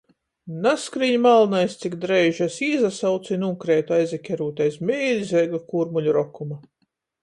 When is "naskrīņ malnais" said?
0.61-1.75